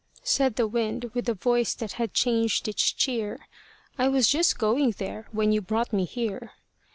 [0.23, 3.45] Said the wind with a voice that had changed its cheer,
[3.99, 6.53] "I was just going there, when you brought me here."